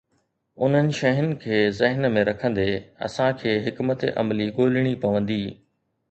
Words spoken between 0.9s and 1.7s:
شين کي